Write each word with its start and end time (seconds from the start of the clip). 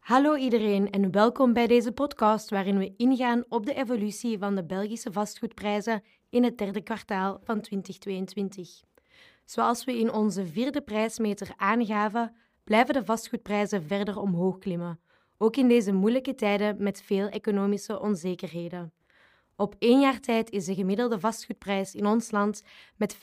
Hallo 0.00 0.36
iedereen 0.36 0.90
en 0.90 1.10
welkom 1.10 1.52
bij 1.52 1.66
deze 1.66 1.92
podcast 1.92 2.50
waarin 2.50 2.78
we 2.78 2.94
ingaan 2.96 3.44
op 3.48 3.66
de 3.66 3.74
evolutie 3.74 4.38
van 4.38 4.54
de 4.54 4.64
Belgische 4.64 5.12
vastgoedprijzen 5.12 6.02
in 6.30 6.44
het 6.44 6.58
derde 6.58 6.82
kwartaal 6.82 7.40
van 7.44 7.60
2022. 7.60 8.82
Zoals 9.44 9.84
we 9.84 9.98
in 9.98 10.12
onze 10.12 10.46
vierde 10.46 10.80
prijsmeter 10.80 11.52
aangaven, 11.56 12.36
blijven 12.64 12.94
de 12.94 13.04
vastgoedprijzen 13.04 13.82
verder 13.82 14.18
omhoog 14.18 14.58
klimmen, 14.58 15.00
ook 15.38 15.56
in 15.56 15.68
deze 15.68 15.92
moeilijke 15.92 16.34
tijden 16.34 16.82
met 16.82 17.02
veel 17.02 17.28
economische 17.28 18.00
onzekerheden. 18.00 18.92
Op 19.56 19.74
één 19.78 20.00
jaar 20.00 20.20
tijd 20.20 20.50
is 20.50 20.64
de 20.64 20.74
gemiddelde 20.74 21.20
vastgoedprijs 21.20 21.94
in 21.94 22.06
ons 22.06 22.30
land 22.30 22.62
met 22.96 23.16
5,8% 23.16 23.20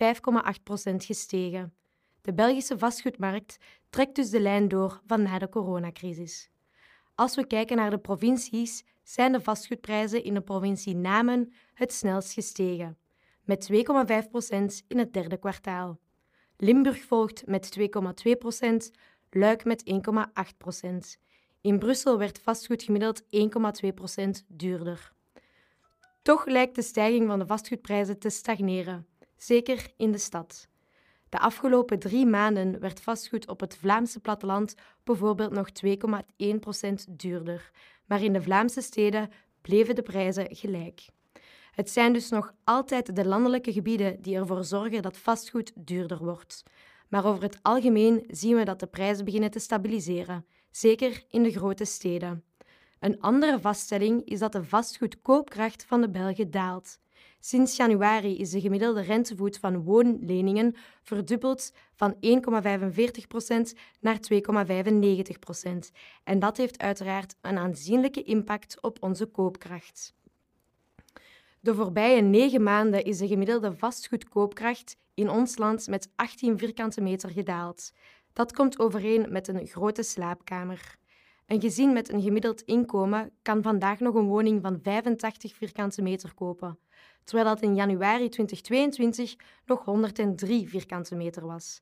gestegen. 0.96 1.74
De 2.30 2.36
Belgische 2.36 2.77
vastgoedmarkt 2.77 3.57
trekt 3.89 4.15
dus 4.15 4.29
de 4.29 4.39
lijn 4.39 4.68
door 4.68 5.01
van 5.06 5.21
na 5.21 5.39
de 5.39 5.50
coronacrisis. 5.50 6.50
Als 7.15 7.36
we 7.36 7.47
kijken 7.47 7.78
naar 7.78 7.89
de 7.89 7.97
provincies, 7.97 8.86
zijn 9.04 9.32
de 9.32 9.42
vastgoedprijzen 9.42 10.24
in 10.24 10.34
de 10.34 10.42
provincie 10.42 10.96
Namen 10.96 11.54
het 11.73 11.93
snelst 11.93 12.34
gestegen, 12.34 12.97
met 13.43 13.70
2,5% 13.71 13.78
in 14.87 14.97
het 14.97 15.14
derde 15.14 15.37
kwartaal. 15.37 16.00
Limburg 16.57 17.01
volgt 17.01 17.47
met 17.47 17.79
2,2%, 17.79 17.86
Luik 19.29 19.65
met 19.65 19.84
1,8%. 20.84 21.21
In 21.61 21.79
Brussel 21.79 22.18
werd 22.18 22.39
vastgoed 22.39 22.84
gemiddeld 22.84 23.23
1,2% 23.23 24.29
duurder. 24.48 25.14
Toch 26.21 26.46
lijkt 26.46 26.75
de 26.75 26.82
stijging 26.82 27.28
van 27.28 27.39
de 27.39 27.46
vastgoedprijzen 27.46 28.20
te 28.20 28.29
stagneren, 28.29 29.07
zeker 29.37 29.93
in 29.98 30.11
de 30.11 30.18
stad. 30.18 30.68
De 31.29 31.39
afgelopen 31.39 32.00
drie 32.00 32.25
maanden 32.25 32.80
werd 32.80 33.02
vastgoed 33.02 33.47
op 33.47 33.59
het 33.59 33.78
Vlaamse 33.78 34.20
platteland 34.20 34.75
bijvoorbeeld 35.03 35.52
nog 35.52 35.70
2,1% 35.86 36.94
duurder, 37.09 37.72
maar 38.06 38.23
in 38.23 38.34
de 38.34 38.42
Vlaamse 38.42 38.81
steden 38.81 39.30
bleven 39.62 39.95
de 39.95 40.02
prijzen 40.02 40.56
gelijk. 40.56 41.08
Het 41.72 41.89
zijn 41.89 42.14
dus 42.14 42.30
nog 42.30 42.54
altijd 42.64 43.16
de 43.16 43.26
landelijke 43.26 43.73
gebieden 43.73 44.22
die 44.22 44.36
ervoor 44.36 44.64
zorgen 44.64 45.02
dat 45.02 45.17
vastgoed 45.17 45.72
duurder 45.76 46.17
wordt. 46.17 46.64
Maar 47.08 47.26
over 47.26 47.44
het 47.44 47.59
algemeen 47.61 48.23
zien 48.28 48.56
we 48.56 48.64
dat 48.64 48.80
de 48.80 48.88
prijzen 48.88 49.26
beginnen 49.26 49.52
te 49.52 49.59
stabiliseren, 49.59 50.45
zeker 50.72 51.23
in 51.30 51.44
de 51.44 51.52
grote 51.52 51.86
steden. 51.86 52.44
Een 53.00 53.22
andere 53.22 53.59
vaststelling 53.59 54.26
is 54.26 54.39
dat 54.39 54.52
de 54.52 54.64
vastgoedkoopkracht 54.64 55.86
van 55.86 56.02
de 56.02 56.09
Belgen 56.09 56.52
daalt. 56.52 57.00
Sinds 57.39 57.75
januari 57.75 58.38
is 58.38 58.50
de 58.50 58.62
gemiddelde 58.62 59.02
rentevoet 59.02 59.58
van 59.58 59.84
woonleningen 59.84 60.75
verdubbeld 61.02 61.73
van 61.95 62.14
1,45% 62.14 62.20
naar 64.00 64.20
2,95%. 64.34 65.70
En 66.23 66.39
dat 66.39 66.58
heeft 66.58 66.80
uiteraard 66.80 67.36
een 67.42 67.58
aanzienlijke 67.58 68.23
impact 68.23 68.81
op 68.81 68.98
onze 69.03 69.26
koopkracht. 69.26 70.14
De 71.59 71.76
voorbije 71.76 72.22
negen 72.22 72.64
maanden 72.64 73.03
is 73.03 73.17
de 73.17 73.28
gemiddelde 73.28 73.76
vastgoedkoopkracht 73.76 74.98
in 75.14 75.30
ons 75.30 75.58
land 75.58 75.88
met 75.88 76.11
18 76.16 76.58
vierkante 76.58 77.02
meter 77.02 77.30
gedaald. 77.30 77.94
Dat 78.33 78.54
komt 78.54 78.80
overeen 78.80 79.31
met 79.31 79.48
een 79.48 79.67
grote 79.67 80.04
slaapkamer. 80.04 80.98
Een 81.50 81.61
gezin 81.61 81.94
met 81.94 82.09
een 82.09 82.22
gemiddeld 82.22 82.61
inkomen 82.61 83.31
kan 83.42 83.61
vandaag 83.61 84.00
nog 84.00 84.16
een 84.16 84.28
woning 84.28 84.61
van 84.61 84.80
85 84.81 85.56
vierkante 85.56 86.02
meter 86.02 86.33
kopen, 86.33 86.80
terwijl 87.23 87.47
dat 87.47 87.61
in 87.61 87.75
januari 87.75 88.30
2022 88.30 89.36
nog 89.66 89.86
103 89.86 90.69
vierkante 90.69 91.16
meter 91.16 91.45
was. 91.45 91.81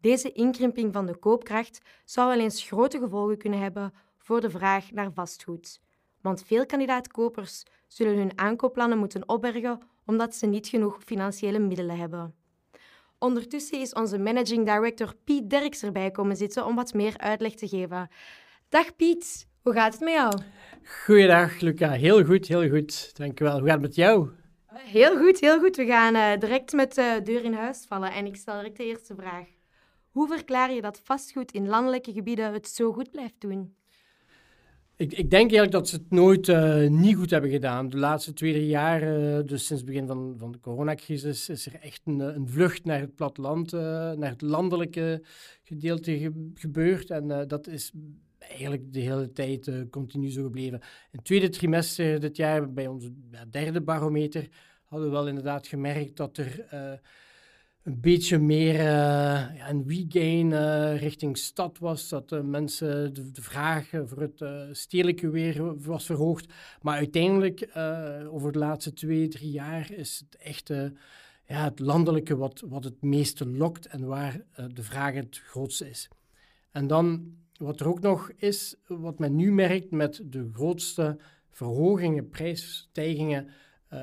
Deze 0.00 0.32
inkrimping 0.32 0.92
van 0.92 1.06
de 1.06 1.16
koopkracht 1.16 1.80
zou 2.04 2.28
wel 2.28 2.40
eens 2.40 2.62
grote 2.62 2.98
gevolgen 2.98 3.38
kunnen 3.38 3.60
hebben 3.60 3.92
voor 4.18 4.40
de 4.40 4.50
vraag 4.50 4.90
naar 4.90 5.12
vastgoed. 5.12 5.80
Want 6.20 6.42
veel 6.44 6.66
kandidaatkopers 6.66 7.62
zullen 7.86 8.16
hun 8.16 8.38
aankoopplannen 8.38 8.98
moeten 8.98 9.28
opbergen 9.28 9.80
omdat 10.06 10.34
ze 10.34 10.46
niet 10.46 10.66
genoeg 10.66 10.98
financiële 11.04 11.58
middelen 11.58 11.96
hebben. 11.96 12.34
Ondertussen 13.18 13.80
is 13.80 13.92
onze 13.92 14.18
managing 14.18 14.66
director 14.66 15.14
Piet 15.24 15.50
Derks 15.50 15.82
erbij 15.82 16.10
komen 16.10 16.36
zitten 16.36 16.66
om 16.66 16.74
wat 16.74 16.94
meer 16.94 17.18
uitleg 17.18 17.54
te 17.54 17.68
geven. 17.68 18.08
Dag 18.68 18.96
Piet, 18.96 19.48
hoe 19.62 19.72
gaat 19.72 19.92
het 19.92 20.02
met 20.02 20.12
jou? 20.12 20.38
Goeiedag 21.04 21.60
Luca, 21.60 21.90
heel 21.90 22.24
goed, 22.24 22.46
heel 22.46 22.68
goed. 22.68 23.16
Dankjewel. 23.16 23.58
Hoe 23.58 23.68
gaat 23.68 23.72
het 23.72 23.82
met 23.82 23.94
jou? 23.94 24.30
Heel 24.78 25.18
goed, 25.18 25.40
heel 25.40 25.58
goed. 25.58 25.76
We 25.76 25.86
gaan 25.86 26.14
uh, 26.14 26.38
direct 26.38 26.72
met 26.72 26.94
de 26.94 27.20
deur 27.24 27.44
in 27.44 27.52
huis 27.52 27.84
vallen 27.88 28.12
en 28.12 28.26
ik 28.26 28.36
stel 28.36 28.54
direct 28.54 28.76
de 28.76 28.84
eerste 28.84 29.14
vraag. 29.14 29.46
Hoe 30.10 30.28
verklaar 30.28 30.72
je 30.72 30.80
dat 30.80 31.00
vastgoed 31.04 31.52
in 31.52 31.68
landelijke 31.68 32.12
gebieden 32.12 32.52
het 32.52 32.68
zo 32.68 32.92
goed 32.92 33.10
blijft 33.10 33.34
doen? 33.38 33.74
Ik, 34.96 35.12
ik, 35.12 35.30
denk 35.30 35.32
eigenlijk 35.32 35.72
dat 35.72 35.88
ze 35.88 35.96
het 35.96 36.10
nooit 36.10 36.48
uh, 36.48 36.88
niet 36.88 37.16
goed 37.16 37.30
hebben 37.30 37.50
gedaan. 37.50 37.88
De 37.88 37.96
laatste 37.96 38.32
twee, 38.32 38.52
drie 38.52 38.66
jaar, 38.66 39.02
uh, 39.02 39.46
dus 39.46 39.66
sinds 39.66 39.82
het 39.82 39.84
begin 39.84 40.06
van, 40.06 40.34
van 40.38 40.52
de 40.52 40.60
coronacrisis, 40.60 41.48
is 41.48 41.66
er 41.66 41.80
echt 41.80 42.00
een, 42.04 42.20
een 42.20 42.48
vlucht 42.48 42.84
naar 42.84 43.00
het 43.00 43.14
platteland, 43.14 43.72
naar 43.72 44.30
het 44.30 44.42
landelijke 44.42 45.22
gedeelte 45.62 46.18
ge 46.18 46.50
gebeurd. 46.54 47.10
En 47.10 47.48
dat 47.48 47.66
is 47.66 47.92
eigenlijk 48.48 48.92
de 48.92 49.00
hele 49.00 49.32
tijd 49.32 49.70
continu 49.90 50.30
zo 50.30 50.42
gebleven. 50.42 50.80
In 50.80 51.18
het 51.18 51.24
tweede 51.24 51.48
trimester 51.48 52.20
dit 52.20 52.36
jaar, 52.36 52.72
bij 52.72 52.86
onze 52.86 53.12
derde 53.50 53.80
barometer, 53.80 54.48
hadden 54.84 55.08
we 55.08 55.14
wel 55.14 55.28
inderdaad 55.28 55.66
gemerkt 55.66 56.16
dat 56.16 56.36
er 56.36 56.66
een 57.82 58.00
beetje 58.00 58.38
meer 58.38 58.82
ja, 58.82 59.70
een 59.70 59.84
regain 59.88 60.96
richting 60.96 61.38
stad 61.38 61.78
was. 61.78 62.08
Dat 62.08 62.42
mensen 62.44 63.14
de, 63.14 63.30
de, 63.30 63.42
vraag 63.42 63.88
voor 64.04 64.20
het 64.20 64.44
stedelijke 64.76 65.30
weer 65.30 65.82
was 65.82 66.06
verhoogd. 66.06 66.52
Maar 66.80 66.96
uiteindelijk, 66.96 67.68
over 68.30 68.52
de 68.52 68.58
laatste 68.58 68.92
twee, 68.92 69.28
drie 69.28 69.50
jaar, 69.50 69.92
is 69.92 70.24
het 70.28 70.42
echt 70.42 70.68
ja, 71.46 71.64
het 71.64 71.78
landelijke 71.78 72.36
wat, 72.36 72.62
wat 72.66 72.84
het 72.84 73.02
meeste 73.02 73.48
lokt 73.48 73.86
en 73.86 74.06
waar 74.06 74.40
de 74.74 74.82
vraag 74.82 75.14
het 75.14 75.38
grootste 75.38 75.88
is. 75.88 76.08
En 76.76 76.86
dan, 76.86 77.34
wat 77.58 77.80
er 77.80 77.88
ook 77.88 78.00
nog 78.00 78.30
is, 78.36 78.76
wat 78.86 79.18
men 79.18 79.36
nu 79.36 79.52
merkt 79.52 79.90
met 79.90 80.22
de 80.24 80.50
grootste 80.52 81.18
verhogingen, 81.50 82.28
prijsstijgingen 82.28 83.48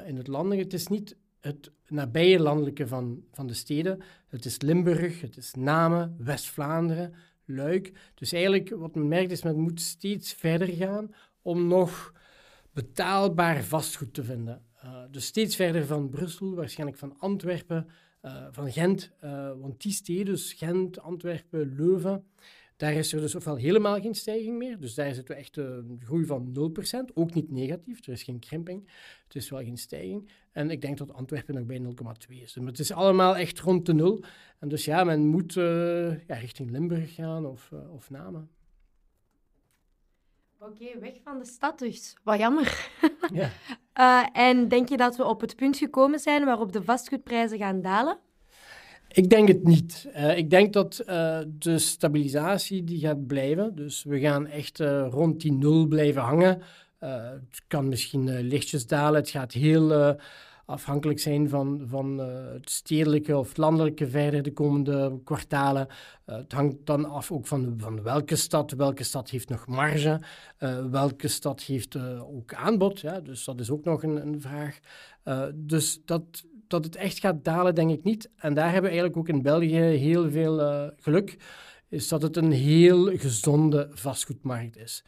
in 0.06 0.18
het 0.18 0.28
landelijke, 0.28 0.64
het 0.64 0.74
is 0.74 0.88
niet 0.88 1.18
het 1.40 1.72
nabije 1.88 2.40
landelijke 2.40 2.88
van, 2.88 3.24
van 3.32 3.48
de 3.48 3.54
steden. 3.54 4.02
Het 4.28 4.46
is 4.46 4.62
Limburg, 4.62 5.22
het 5.22 5.38
is 5.38 5.54
Namen, 5.54 6.16
West-Vlaanderen, 6.18 7.14
Luik. 7.46 7.92
Dus 8.16 8.32
eigenlijk 8.32 8.70
wat 8.70 8.96
men 8.96 9.08
merkt 9.08 9.32
is, 9.32 9.44
men 9.44 9.60
moet 9.60 9.82
steeds 9.82 10.34
verder 10.34 10.68
gaan 10.68 11.14
om 11.42 11.68
nog 11.68 12.14
betaalbaar 12.72 13.64
vastgoed 13.64 14.14
te 14.14 14.24
vinden. 14.24 14.62
Uh, 14.84 15.04
dus 15.12 15.26
steeds 15.26 15.56
verder 15.56 15.86
van 15.86 16.10
Brussel, 16.10 16.56
waarschijnlijk 16.56 17.00
van 17.00 17.20
Antwerpen, 17.20 17.88
uh, 18.22 18.48
van 18.52 18.72
Gent. 18.72 19.12
Want 19.60 19.82
die 19.82 19.92
steden, 19.92 20.26
dus 20.26 20.54
Gent, 20.54 21.00
Antwerpen, 21.00 21.76
Leuven, 21.76 22.26
daar 22.78 22.94
is 22.94 23.14
er 23.14 23.22
dus 23.22 23.36
ofwel 23.36 23.56
helemaal 23.56 24.02
geen 24.02 24.16
stijging 24.16 24.58
meer. 24.58 24.80
Dus 24.80 24.94
daar 24.94 25.14
zitten 25.14 25.36
we 25.36 25.42
echt 25.42 25.58
een 25.58 26.02
groei 26.04 26.26
van 26.26 26.74
0%. 27.10 27.14
Ook 27.14 27.34
niet 27.34 27.52
negatief, 27.52 28.06
er 28.06 28.14
is 28.14 28.24
geen 28.24 28.40
krimping. 28.40 28.90
Het 29.24 29.36
is 29.36 29.50
wel 29.50 29.60
geen 29.60 29.78
stijging. 29.78 30.30
En 30.52 30.70
ik 30.70 30.82
denk 30.82 30.98
dat 30.98 31.14
Antwerpen 31.14 31.56
nog 31.56 31.66
bij 31.66 31.82
0,2 32.30 32.42
is. 32.42 32.56
Maar 32.56 32.68
het 32.68 32.80
is 32.80 32.92
allemaal 32.92 33.36
echt 33.36 33.60
rond 33.60 33.86
de 33.86 33.94
nul. 33.94 34.24
En 34.60 34.70
dus 34.70 34.86
ja, 34.86 35.04
men 35.04 35.28
moet 35.28 35.56
uh, 35.56 36.26
ja, 36.28 36.36
richting 36.36 36.72
Limburg 36.72 37.16
gaan 37.16 37.46
of, 37.46 37.70
uh, 37.74 37.94
of 37.94 38.10
Namen. 38.10 38.50
Oké, 40.60 40.72
okay, 40.72 41.00
weg 41.00 41.14
van 41.24 41.40
de 41.40 41.46
stad 41.46 41.80
dus. 41.80 42.16
Wat 42.24 42.40
jammer. 42.40 42.90
Ja. 43.34 43.50
uh, 44.00 44.28
en 44.50 44.68
denk 44.68 44.90
je 44.90 44.98
dat 44.98 45.16
we 45.16 45.26
op 45.26 45.42
het 45.42 45.56
punt 45.56 45.78
gekomen 45.78 46.20
zijn 46.20 46.46
waarop 46.46 46.72
de 46.72 46.84
vastgoedprijzen 46.84 47.58
gaan 47.58 47.82
dalen? 47.82 48.20
Ik 49.14 49.30
denk 49.30 49.48
het 49.48 49.64
niet. 49.64 50.08
Uh, 50.16 50.38
ik 50.38 50.50
denk 50.50 50.74
dat 50.74 51.04
uh, 51.10 51.40
de 51.48 51.80
stabilisatie 51.80 52.84
die 52.84 53.00
gaat 53.00 53.28
blijven. 53.28 53.76
Dus 53.76 54.04
we 54.04 54.20
gaan 54.20 54.48
echt 54.48 54.80
uh, 54.80 55.08
rond 55.10 55.42
die 55.42 55.52
nul 55.52 55.88
blijven 55.88 56.22
hangen. 56.22 56.62
het 57.00 57.64
kan 57.68 57.88
misschien 57.88 58.40
lichtjes 58.40 58.88
dalen. 58.88 59.20
Het 59.20 59.30
gaat 59.30 59.52
heel 59.52 60.18
afhankelijk 60.66 61.20
zijn 61.20 61.50
van, 61.50 61.82
van 61.86 62.18
het 62.54 62.70
stedelijke 62.70 63.38
of 63.38 63.58
landelijke 63.58 64.10
verder 64.10 64.44
de 64.44 64.54
komende 64.54 65.20
kwartalen. 65.24 65.88
het 66.26 66.52
hangt 66.52 66.76
dan 66.84 67.06
af 67.06 67.32
ook 67.32 67.48
van, 67.48 67.74
van 67.78 68.04
welke 68.04 68.36
stad. 68.36 68.72
Welke 68.72 69.04
stad 69.04 69.30
heeft 69.30 69.50
nog 69.50 69.68
marge? 69.68 70.22
welke 70.92 71.28
stad 71.28 71.62
heeft 71.62 71.98
ook 72.20 72.54
aanbod? 72.54 73.00
Ja? 73.00 73.20
Dus 73.20 73.44
dat 73.44 73.60
is 73.60 73.70
ook 73.70 73.84
nog 73.84 74.04
een, 74.04 74.28
een 74.28 74.42
vraag. 74.42 74.80
dus 75.56 76.02
dat 76.06 76.44
dat 76.74 76.86
het 76.86 76.96
echt 76.96 77.20
gaat 77.20 77.44
dalen, 77.44 77.76
denk 77.76 77.92
ik 77.92 78.04
niet. 78.04 78.30
En 78.36 78.54
daar 78.54 78.72
hebben 78.72 78.92
we 78.92 78.98
eigenlijk 78.98 79.18
ook 79.18 79.36
in 79.36 79.42
België 79.42 79.80
heel 79.80 80.32
veel 80.32 80.60
uh, 80.60 80.88
geluk, 80.98 81.38
is 81.90 82.08
dat 82.08 82.22
het 82.22 82.38
een 82.38 82.52
heel 82.52 83.18
gezonde 83.18 83.90
vastgoedmarkt 83.92 84.78
is. 84.78 85.04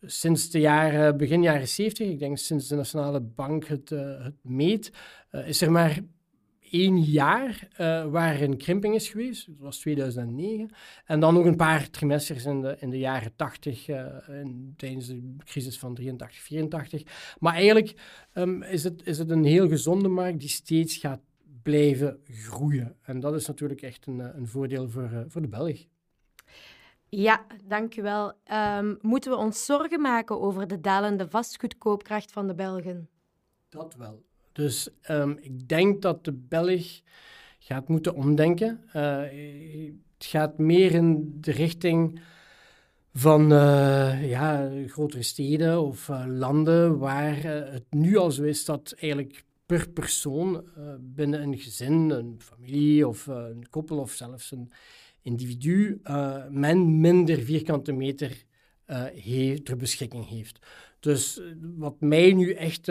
Dus 0.00 0.20
sinds 0.20 0.50
de 0.50 0.60
jaren, 0.60 1.16
begin 1.16 1.42
jaren 1.42 1.68
70, 1.68 2.08
ik 2.08 2.18
denk 2.18 2.38
sinds 2.38 2.68
de 2.68 2.74
Nationale 2.74 3.20
Bank 3.20 3.66
het, 3.66 3.90
uh, 3.90 4.24
het 4.24 4.34
meet, 4.42 4.92
uh, 5.32 5.48
is 5.48 5.60
er 5.60 5.72
maar 5.72 6.00
één 6.70 7.02
jaar 7.02 7.68
uh, 7.72 8.06
waar 8.06 8.34
er 8.34 8.42
een 8.42 8.56
krimping 8.56 8.94
is 8.94 9.08
geweest. 9.08 9.46
Dat 9.46 9.56
was 9.58 9.78
2009. 9.78 10.70
En 11.04 11.20
dan 11.20 11.34
nog 11.34 11.44
een 11.44 11.56
paar 11.56 11.90
trimesters 11.90 12.44
in 12.44 12.60
de, 12.60 12.76
in 12.80 12.90
de 12.90 12.98
jaren 12.98 13.36
80, 13.36 13.88
uh, 13.88 14.06
in, 14.28 14.74
tijdens 14.76 15.06
de 15.06 15.36
crisis 15.44 15.78
van 15.78 15.94
83, 15.94 16.40
84. 16.40 17.34
Maar 17.38 17.54
eigenlijk 17.54 17.94
um, 18.34 18.62
is, 18.62 18.84
het, 18.84 19.06
is 19.06 19.18
het 19.18 19.30
een 19.30 19.44
heel 19.44 19.68
gezonde 19.68 20.08
markt 20.08 20.40
die 20.40 20.48
steeds 20.48 20.96
gaat 20.96 21.20
blijven 21.62 22.20
groeien. 22.24 22.96
En 23.02 23.20
dat 23.20 23.34
is 23.34 23.46
natuurlijk 23.46 23.82
echt 23.82 24.06
een, 24.06 24.18
een 24.18 24.46
voordeel 24.46 24.88
voor, 24.88 25.10
uh, 25.12 25.20
voor 25.28 25.42
de 25.42 25.48
Belg. 25.48 25.86
Ja, 27.08 27.46
dankjewel. 27.64 28.32
Um, 28.52 28.98
moeten 29.00 29.30
we 29.30 29.36
ons 29.36 29.64
zorgen 29.64 30.00
maken 30.00 30.40
over 30.40 30.66
de 30.66 30.80
dalende 30.80 31.28
vastgoedkoopkracht 31.28 32.32
van 32.32 32.46
de 32.46 32.54
Belgen? 32.54 33.08
Dat 33.68 33.94
wel. 33.94 34.24
Dus 34.56 34.88
um, 35.10 35.38
ik 35.40 35.68
denk 35.68 36.02
dat 36.02 36.24
de 36.24 36.32
Belg 36.32 37.00
gaat 37.58 37.88
moeten 37.88 38.14
omdenken. 38.14 38.80
Uh, 38.96 39.20
het 40.18 40.26
gaat 40.26 40.58
meer 40.58 40.92
in 40.92 41.36
de 41.40 41.50
richting 41.50 42.20
van 43.12 43.52
uh, 43.52 44.28
ja, 44.30 44.70
grotere 44.86 45.22
steden 45.22 45.82
of 45.82 46.08
uh, 46.08 46.24
landen 46.26 46.98
waar 46.98 47.42
het 47.72 47.84
nu 47.90 48.16
al 48.16 48.30
zo 48.30 48.42
is 48.42 48.64
dat 48.64 48.94
eigenlijk 48.98 49.44
per 49.66 49.88
persoon 49.88 50.64
binnen 51.00 51.42
een 51.42 51.58
gezin, 51.58 52.10
een 52.10 52.36
familie 52.38 53.08
of 53.08 53.26
een 53.26 53.66
koppel 53.70 53.98
of 53.98 54.12
zelfs 54.12 54.50
een 54.50 54.70
individu 55.22 56.00
men 56.50 57.00
minder 57.00 57.38
vierkante 57.38 57.92
meter 57.92 58.44
ter 59.62 59.76
beschikking 59.76 60.28
heeft. 60.28 60.58
Dus 61.00 61.40
wat 61.76 62.00
mij 62.00 62.32
nu 62.32 62.52
echt 62.52 62.88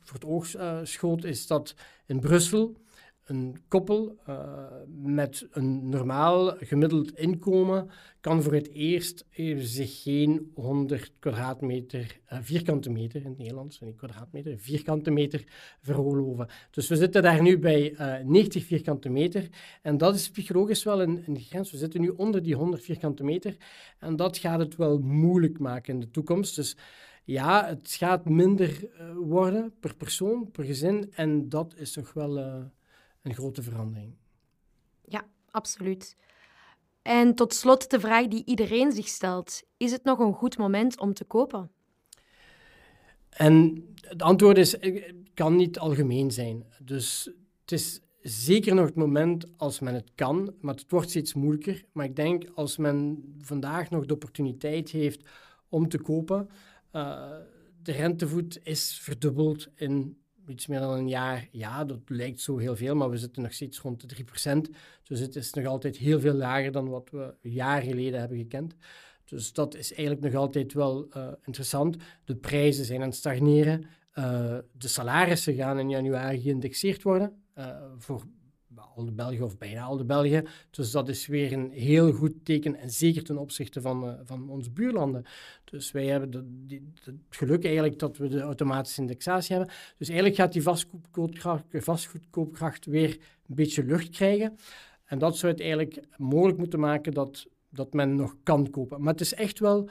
voor 0.00 0.14
het 0.14 0.24
oog 0.24 0.56
uh, 0.56 0.78
schoot, 0.82 1.24
is 1.24 1.46
dat 1.46 1.74
in 2.06 2.20
Brussel 2.20 2.76
een 3.24 3.62
koppel 3.68 4.16
uh, 4.28 4.64
met 4.96 5.46
een 5.50 5.88
normaal 5.88 6.56
gemiddeld 6.58 7.18
inkomen 7.18 7.90
kan 8.20 8.42
voor 8.42 8.52
het 8.52 8.68
eerst 8.70 9.26
zich 9.56 10.02
geen 10.02 10.50
100 10.54 11.12
kwadratmeter, 11.18 12.20
uh, 12.32 12.38
vierkante 12.42 12.90
meter 12.90 13.20
in 13.20 13.28
het 13.28 13.38
Nederlands, 13.38 13.80
niet 13.80 13.96
kwadratmeter, 13.96 14.58
vierkante 14.58 15.10
meter 15.10 15.44
veroorloven. 15.80 16.48
Dus 16.70 16.88
we 16.88 16.96
zitten 16.96 17.22
daar 17.22 17.42
nu 17.42 17.58
bij 17.58 17.94
90 18.24 18.64
vierkante 18.64 19.08
meter 19.08 19.48
en 19.82 19.98
dat 19.98 20.14
is 20.14 20.30
psychologisch 20.30 20.84
wel 20.84 21.02
een, 21.02 21.22
een 21.26 21.40
grens. 21.40 21.70
We 21.70 21.76
zitten 21.76 22.00
nu 22.00 22.08
onder 22.08 22.42
die 22.42 22.54
100 22.54 22.82
vierkante 22.82 23.24
meter 23.24 23.56
en 23.98 24.16
dat 24.16 24.38
gaat 24.38 24.58
het 24.58 24.76
wel 24.76 24.98
moeilijk 24.98 25.58
maken 25.58 25.94
in 25.94 26.00
de 26.00 26.10
toekomst. 26.10 26.56
Dus 26.56 26.76
ja, 27.24 27.66
het 27.66 27.92
gaat 27.92 28.28
minder 28.28 28.82
uh, 28.82 29.16
worden 29.16 29.74
per 29.80 29.94
persoon, 29.94 30.50
per 30.50 30.64
gezin. 30.64 31.12
En 31.14 31.48
dat 31.48 31.74
is 31.76 31.92
toch 31.92 32.12
wel 32.12 32.38
uh, 32.38 32.64
een 33.22 33.34
grote 33.34 33.62
verandering. 33.62 34.14
Ja, 35.04 35.24
absoluut. 35.50 36.16
En 37.02 37.34
tot 37.34 37.54
slot 37.54 37.90
de 37.90 38.00
vraag 38.00 38.26
die 38.26 38.44
iedereen 38.44 38.92
zich 38.92 39.08
stelt. 39.08 39.62
Is 39.76 39.92
het 39.92 40.04
nog 40.04 40.18
een 40.18 40.32
goed 40.32 40.58
moment 40.58 41.00
om 41.00 41.14
te 41.14 41.24
kopen? 41.24 41.70
En 43.28 43.86
het 44.00 44.22
antwoord 44.22 44.58
is, 44.58 44.72
het 44.80 45.14
kan 45.34 45.56
niet 45.56 45.78
algemeen 45.78 46.30
zijn. 46.30 46.64
Dus 46.82 47.30
het 47.60 47.72
is 47.72 48.00
zeker 48.20 48.74
nog 48.74 48.86
het 48.86 48.94
moment 48.94 49.46
als 49.56 49.80
men 49.80 49.94
het 49.94 50.10
kan, 50.14 50.54
maar 50.60 50.74
het 50.74 50.90
wordt 50.90 51.10
steeds 51.10 51.34
moeilijker. 51.34 51.84
Maar 51.92 52.04
ik 52.04 52.16
denk 52.16 52.44
als 52.54 52.76
men 52.76 53.24
vandaag 53.38 53.90
nog 53.90 54.06
de 54.06 54.14
opportuniteit 54.14 54.90
heeft 54.90 55.22
om 55.68 55.88
te 55.88 55.98
kopen, 55.98 56.48
uh, 56.96 57.36
de 57.82 57.92
rentevoet 57.92 58.60
is 58.62 58.98
verdubbeld 59.02 59.68
in 59.74 60.18
iets 60.46 60.66
meer 60.66 60.80
dan 60.80 60.92
een 60.92 61.08
jaar. 61.08 61.48
Ja, 61.50 61.84
dat 61.84 62.00
lijkt 62.06 62.40
zo 62.40 62.58
heel 62.58 62.76
veel, 62.76 62.94
maar 62.94 63.10
we 63.10 63.16
zitten 63.16 63.42
nog 63.42 63.52
steeds 63.52 63.78
rond 63.78 64.08
de 64.08 64.24
3%. 64.68 64.70
Dus 65.02 65.20
het 65.20 65.36
is 65.36 65.52
nog 65.52 65.66
altijd 65.66 65.96
heel 65.96 66.20
veel 66.20 66.34
lager 66.34 66.72
dan 66.72 66.88
wat 66.88 67.10
we 67.10 67.34
jaar 67.40 67.82
geleden 67.82 68.20
hebben 68.20 68.38
gekend. 68.38 68.74
Dus 69.24 69.52
dat 69.52 69.74
is 69.74 69.94
eigenlijk 69.94 70.32
nog 70.32 70.42
altijd 70.42 70.72
wel 70.72 71.06
uh, 71.16 71.28
interessant. 71.42 71.96
De 72.24 72.36
prijzen 72.36 72.84
zijn 72.84 73.00
aan 73.00 73.08
het 73.08 73.16
stagneren. 73.16 73.86
Uh, 74.14 74.58
de 74.72 74.88
salarissen 74.88 75.54
gaan 75.54 75.78
in 75.78 75.90
januari 75.90 76.40
geïndexeerd 76.40 77.02
worden. 77.02 77.42
Voor 77.98 78.22
al 78.94 79.04
de 79.04 79.12
Belgen 79.12 79.44
of 79.44 79.58
bijna 79.58 79.82
al 79.82 79.96
de 79.96 80.04
Belgen. 80.04 80.46
Dus 80.70 80.90
dat 80.90 81.08
is 81.08 81.26
weer 81.26 81.52
een 81.52 81.70
heel 81.70 82.12
goed 82.12 82.44
teken 82.44 82.76
en 82.76 82.90
zeker 82.90 83.24
ten 83.24 83.38
opzichte 83.38 83.80
van, 83.80 84.04
uh, 84.04 84.12
van 84.24 84.48
onze 84.48 84.70
buurlanden. 84.70 85.24
Dus 85.64 85.90
wij 85.90 86.06
hebben 86.06 86.30
de, 86.30 86.44
die, 86.66 86.92
het 87.04 87.14
geluk 87.28 87.64
eigenlijk 87.64 87.98
dat 87.98 88.16
we 88.16 88.28
de 88.28 88.40
automatische 88.40 89.00
indexatie 89.00 89.56
hebben. 89.56 89.74
Dus 89.98 90.08
eigenlijk 90.08 90.38
gaat 90.38 90.52
die 90.52 90.62
vastgoedkoopkracht, 91.82 92.86
weer 92.86 93.10
een 93.46 93.54
beetje 93.54 93.84
lucht 93.84 94.10
krijgen. 94.10 94.58
En 95.04 95.18
dat 95.18 95.36
zou 95.36 95.52
het 95.52 95.60
eigenlijk 95.60 96.00
mogelijk 96.16 96.58
moeten 96.58 96.80
maken 96.80 97.12
dat, 97.12 97.46
dat 97.68 97.92
men 97.92 98.16
nog 98.16 98.36
kan 98.42 98.70
kopen. 98.70 99.00
Maar 99.00 99.12
het 99.12 99.20
is 99.20 99.34
echt 99.34 99.58
wel 99.58 99.88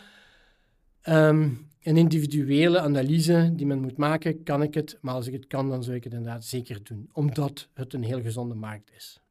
um, 1.10 1.72
een 1.84 1.98
individuele 1.98 2.80
analyse 2.80 3.52
die 3.54 3.66
men 3.66 3.82
moet 3.82 3.98
maken, 3.98 4.44
kan 4.44 4.62
ik 4.62 4.74
het, 4.74 4.98
maar 5.02 5.14
als 5.14 5.28
ik 5.28 5.34
het 5.34 5.48
kan, 5.48 5.70
dan 5.70 5.84
zou 5.84 5.96
ik 5.96 6.04
het 6.04 6.14
inderdaad 6.14 6.46
zeker 6.46 6.84
doen, 6.84 7.10
omdat 7.12 7.68
het 7.74 7.94
een 7.94 8.04
heel 8.04 8.22
gezonde 8.22 8.56
markt 8.56 8.92
is. 8.96 9.22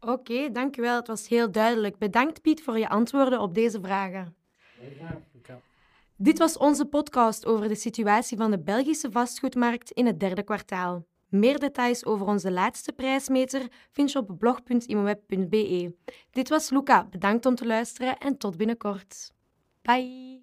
Oké, 0.00 0.12
okay, 0.12 0.52
dankjewel. 0.52 0.96
Het 0.96 1.06
was 1.06 1.28
heel 1.28 1.50
duidelijk. 1.50 1.98
Bedankt 1.98 2.40
Piet 2.40 2.62
voor 2.62 2.78
je 2.78 2.88
antwoorden 2.88 3.40
op 3.40 3.54
deze 3.54 3.80
vragen. 3.80 4.34
graag. 4.96 5.20
Dit 6.16 6.38
was 6.38 6.58
onze 6.58 6.84
podcast 6.84 7.46
over 7.46 7.68
de 7.68 7.74
situatie 7.74 8.36
van 8.36 8.50
de 8.50 8.58
Belgische 8.58 9.10
vastgoedmarkt 9.10 9.90
in 9.90 10.06
het 10.06 10.20
derde 10.20 10.42
kwartaal. 10.42 11.04
Meer 11.28 11.58
details 11.58 12.04
over 12.04 12.26
onze 12.26 12.50
laatste 12.50 12.92
prijsmeter 12.92 13.68
vind 13.90 14.12
je 14.12 14.18
op 14.18 14.38
blog.imoweb.be. 14.38 15.94
Dit 16.30 16.48
was 16.48 16.70
Luca. 16.70 17.06
Bedankt 17.10 17.46
om 17.46 17.54
te 17.54 17.66
luisteren 17.66 18.18
en 18.18 18.36
tot 18.36 18.56
binnenkort. 18.56 19.32
Bye! 19.82 20.41